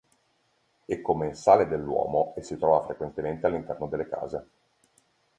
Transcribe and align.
È 0.83 0.99
commensale 0.99 1.67
dell'uomo 1.67 2.33
e 2.35 2.41
si 2.41 2.57
trova 2.57 2.83
frequentemente 2.83 3.45
all'interno 3.45 3.85
delle 3.85 4.09
case. 4.09 4.47